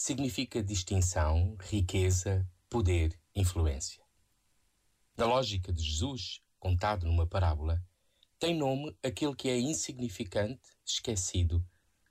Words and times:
significa 0.00 0.62
distinção, 0.62 1.58
riqueza, 1.60 2.48
poder, 2.70 3.20
influência. 3.36 4.02
Na 5.14 5.26
lógica 5.26 5.70
de 5.70 5.82
Jesus, 5.82 6.40
contado 6.58 7.04
numa 7.04 7.26
parábola, 7.26 7.84
tem 8.38 8.56
nome 8.56 8.96
aquele 9.02 9.36
que 9.36 9.50
é 9.50 9.60
insignificante, 9.60 10.70
esquecido, 10.86 11.62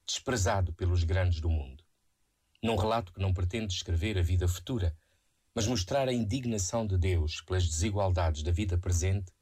desprezado 0.05 0.71
pelos 0.71 1.03
grandes 1.03 1.41
do 1.41 1.49
mundo. 1.49 1.83
Num 2.61 2.75
relato 2.75 3.11
que 3.11 3.19
não 3.19 3.33
pretende 3.33 3.73
descrever 3.73 4.19
a 4.19 4.21
vida 4.21 4.47
futura, 4.47 4.95
mas 5.55 5.65
mostrar 5.65 6.07
a 6.07 6.13
indignação 6.13 6.85
de 6.85 6.95
Deus 6.95 7.41
pelas 7.41 7.67
desigualdades 7.67 8.43
da 8.43 8.51
vida 8.51 8.77
presente, 8.77 9.33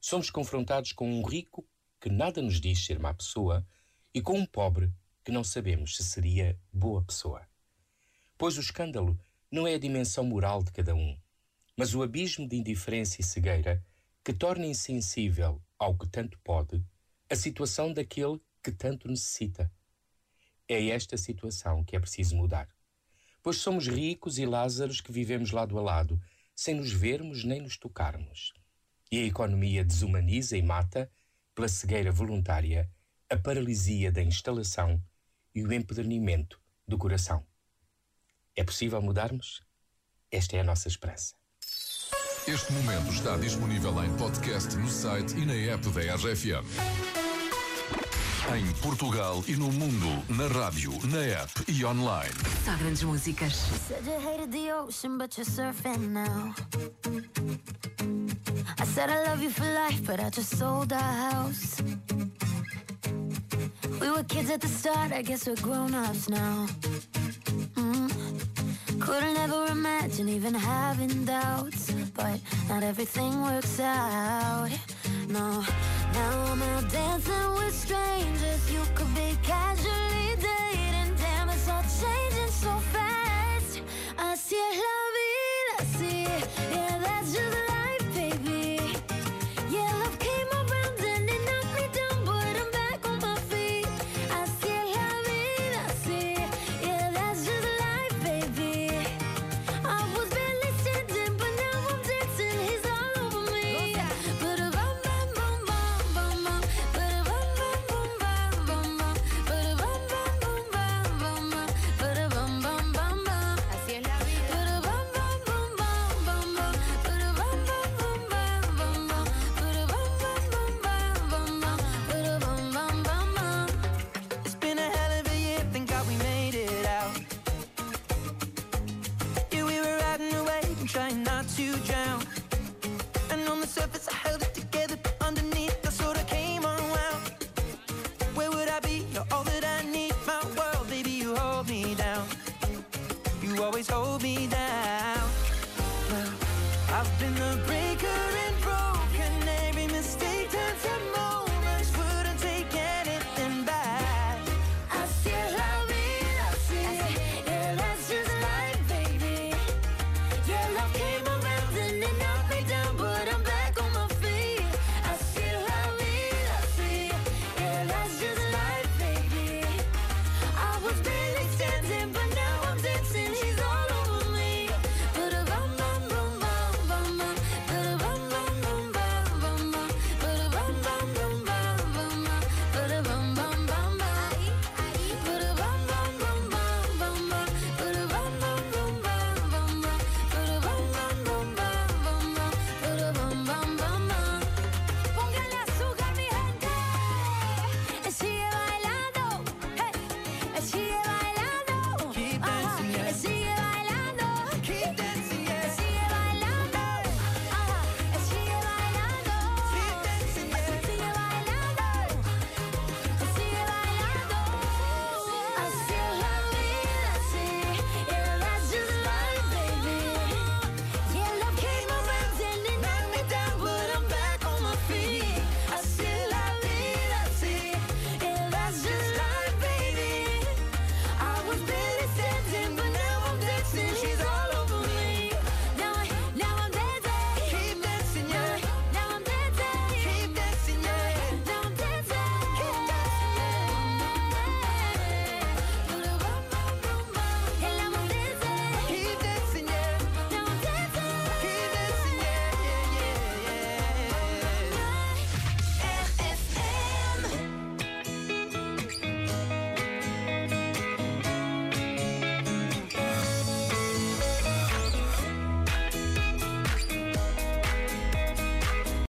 somos 0.00 0.30
confrontados 0.30 0.92
com 0.92 1.12
um 1.12 1.22
rico 1.22 1.68
que 2.00 2.08
nada 2.08 2.40
nos 2.40 2.58
diz 2.58 2.86
ser 2.86 2.98
má 2.98 3.12
pessoa 3.12 3.66
e 4.14 4.22
com 4.22 4.38
um 4.38 4.46
pobre 4.46 4.90
que 5.22 5.30
não 5.30 5.44
sabemos 5.44 5.94
se 5.94 6.02
seria 6.02 6.58
boa 6.72 7.04
pessoa 7.04 7.51
pois 8.42 8.58
o 8.58 8.60
escândalo 8.60 9.16
não 9.52 9.68
é 9.68 9.74
a 9.74 9.78
dimensão 9.78 10.24
moral 10.24 10.64
de 10.64 10.72
cada 10.72 10.96
um, 10.96 11.16
mas 11.76 11.94
o 11.94 12.02
abismo 12.02 12.48
de 12.48 12.56
indiferença 12.56 13.20
e 13.20 13.24
cegueira 13.24 13.80
que 14.24 14.32
torna 14.32 14.66
insensível 14.66 15.62
ao 15.78 15.96
que 15.96 16.08
tanto 16.08 16.36
pode 16.40 16.84
a 17.30 17.36
situação 17.36 17.92
daquele 17.92 18.40
que 18.60 18.72
tanto 18.72 19.06
necessita. 19.06 19.70
É 20.68 20.88
esta 20.88 21.16
situação 21.16 21.84
que 21.84 21.94
é 21.94 22.00
preciso 22.00 22.34
mudar. 22.34 22.68
Pois 23.40 23.58
somos 23.58 23.86
ricos 23.86 24.40
e 24.40 24.44
Lázaros 24.44 25.00
que 25.00 25.12
vivemos 25.12 25.52
lado 25.52 25.78
a 25.78 25.80
lado, 25.80 26.20
sem 26.52 26.74
nos 26.74 26.90
vermos 26.90 27.44
nem 27.44 27.60
nos 27.60 27.76
tocarmos. 27.76 28.52
E 29.08 29.18
a 29.18 29.24
economia 29.24 29.84
desumaniza 29.84 30.56
e 30.56 30.62
mata, 30.62 31.08
pela 31.54 31.68
cegueira 31.68 32.10
voluntária, 32.10 32.90
a 33.30 33.36
paralisia 33.36 34.10
da 34.10 34.20
instalação 34.20 35.00
e 35.54 35.62
o 35.62 35.72
empedernimento 35.72 36.60
do 36.88 36.98
coração. 36.98 37.46
É 38.54 38.62
possível 38.62 39.00
mudarmos? 39.00 39.62
Esta 40.30 40.56
é 40.56 40.60
a 40.60 40.64
nossa 40.64 40.88
esperança. 40.88 41.34
Este 42.46 42.72
momento 42.72 43.10
está 43.12 43.36
disponível 43.36 44.02
em 44.04 44.14
podcast 44.16 44.76
no 44.76 44.88
site 44.88 45.34
e 45.36 45.46
na 45.46 45.54
app 45.54 45.88
da 45.90 46.00
RFM. 46.16 46.66
Em 48.54 48.72
Portugal 48.82 49.42
e 49.46 49.52
no 49.56 49.72
mundo, 49.72 50.24
na 50.28 50.48
rádio, 50.48 50.92
na 51.06 51.24
app 51.42 51.52
e 51.68 51.84
online. 51.84 52.34
Só 52.64 52.76
grandes 52.76 53.02
músicas. 53.04 53.54
Said 53.88 54.04
you 54.04 54.18
hated 54.20 54.50
the 54.50 54.72
ocean, 54.74 55.16
but 55.16 55.34
you're 55.38 55.48
surfing 55.48 56.10
now. 56.10 56.52
I 58.78 58.84
said 58.84 59.08
I 59.08 59.28
love 59.28 59.42
you 59.42 59.50
for 59.50 59.64
life, 59.64 60.02
but 60.04 60.20
I 60.20 60.28
just 60.28 60.58
sold 60.58 60.92
our 60.92 61.30
house. 61.30 61.80
We 64.00 64.10
were 64.10 64.24
kids 64.24 64.50
at 64.50 64.60
the 64.60 64.68
start, 64.68 65.12
I 65.12 65.22
guess 65.22 65.46
we're 65.46 65.62
grown 65.62 65.94
ups 65.94 66.28
now. 66.28 66.66
Imagine 70.12 70.28
even 70.28 70.52
having 70.52 71.24
doubts, 71.24 71.90
but 72.14 72.38
not 72.68 72.82
everything 72.82 73.40
works 73.42 73.80
out. 73.80 74.68
No, 75.28 75.64
now 76.12 76.44
I'm 76.52 76.62
out 76.62 76.90
dancing 76.90 77.54
with 77.54 77.74
strangers. 77.74 78.70
You 78.70 78.82
could 78.94 79.11